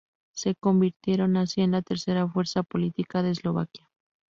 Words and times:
Se 0.33 0.55
convirtieron 0.55 1.37
así 1.37 1.61
en 1.61 1.69
la 1.73 1.83
tercera 1.83 2.27
fuerza 2.27 2.63
política 2.63 3.21
de 3.21 3.29
Eslovaquia. 3.33 3.87